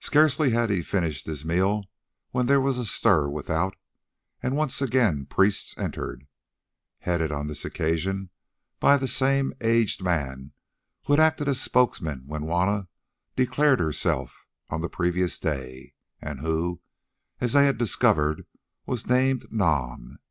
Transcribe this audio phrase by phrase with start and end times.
[0.00, 1.84] Scarcely had he finished his meal
[2.30, 3.74] when there was a stir without,
[4.42, 6.26] and once again priests entered,
[6.98, 8.28] headed on this occasion
[8.80, 10.52] by that same aged man
[11.06, 12.88] who had acted as a spokesman when Juanna
[13.34, 16.82] declared herself on the previous day, and who,
[17.40, 18.44] as they had discovered,
[18.84, 20.18] was named Nam.